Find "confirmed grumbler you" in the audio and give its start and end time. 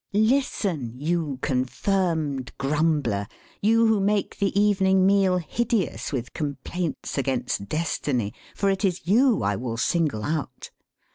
1.43-3.85